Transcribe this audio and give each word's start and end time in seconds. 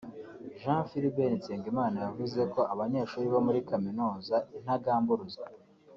Jean 0.61 0.81
Philbert 0.89 1.31
Nsengimana 1.39 1.97
yavuze 2.05 2.39
ko 2.53 2.61
Abanyeshuri 2.73 3.25
bo 3.33 3.39
muri 3.47 3.59
Kaminuza 3.69 4.35
“Intagamburuzwa” 4.57 5.45